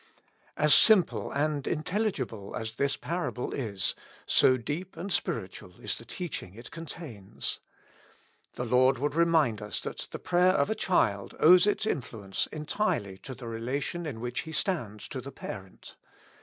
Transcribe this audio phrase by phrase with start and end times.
[0.57, 3.93] As simple and intelligible as this parable is,
[4.25, 7.59] so deep and spiritual is the teaching it contains.
[8.53, 13.19] The Lord would remind us that the prayer of a child owes its influence entirely
[13.19, 15.95] to the relation in which he stands to the parent.